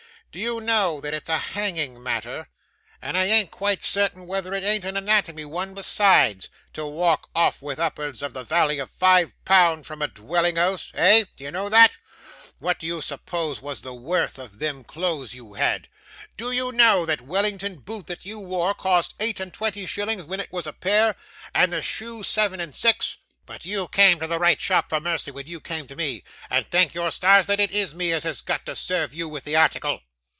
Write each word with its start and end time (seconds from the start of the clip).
'Do 0.33 0.39
you 0.39 0.61
know 0.61 1.01
that 1.01 1.13
it's 1.13 1.27
a 1.27 1.37
hanging 1.37 2.01
matter 2.01 2.47
and 3.01 3.17
I 3.17 3.25
an't 3.25 3.51
quite 3.51 3.83
certain 3.83 4.25
whether 4.25 4.53
it 4.53 4.63
an't 4.63 4.85
an 4.85 4.95
anatomy 4.95 5.43
one 5.43 5.73
besides 5.73 6.47
to 6.71 6.85
walk 6.85 7.29
off 7.35 7.61
with 7.61 7.81
up'ards 7.81 8.21
of 8.21 8.31
the 8.31 8.45
valley 8.45 8.79
of 8.79 8.89
five 8.89 9.33
pound 9.43 9.85
from 9.85 10.01
a 10.01 10.07
dwelling 10.07 10.55
house? 10.55 10.89
Eh? 10.93 11.25
Do 11.35 11.43
you 11.43 11.51
know 11.51 11.67
that? 11.67 11.97
What 12.59 12.79
do 12.79 12.85
you 12.87 13.01
suppose 13.01 13.61
was 13.61 13.81
the 13.81 13.93
worth 13.93 14.39
of 14.39 14.59
them 14.59 14.85
clothes 14.85 15.33
you 15.33 15.55
had? 15.55 15.89
Do 16.37 16.53
you 16.53 16.71
know 16.71 17.05
that 17.05 17.17
that 17.19 17.27
Wellington 17.27 17.79
boot 17.79 18.09
you 18.25 18.39
wore, 18.39 18.73
cost 18.73 19.13
eight 19.19 19.41
and 19.41 19.53
twenty 19.53 19.85
shillings 19.85 20.23
when 20.23 20.39
it 20.39 20.53
was 20.53 20.65
a 20.65 20.71
pair, 20.71 21.17
and 21.53 21.73
the 21.73 21.81
shoe 21.81 22.23
seven 22.23 22.61
and 22.61 22.73
six? 22.73 23.17
But 23.45 23.65
you 23.65 23.89
came 23.89 24.21
to 24.21 24.27
the 24.27 24.39
right 24.39 24.61
shop 24.61 24.87
for 24.87 25.01
mercy 25.01 25.31
when 25.31 25.47
you 25.47 25.59
came 25.59 25.87
to 25.89 25.95
me, 25.97 26.23
and 26.49 26.65
thank 26.65 26.93
your 26.93 27.11
stars 27.11 27.47
that 27.47 27.59
it 27.59 27.71
IS 27.71 27.93
me 27.93 28.13
as 28.13 28.23
has 28.23 28.39
got 28.39 28.65
to 28.67 28.77
serve 28.77 29.13
you 29.13 29.27
with 29.27 29.43
the 29.43 29.57
article. 29.57 30.01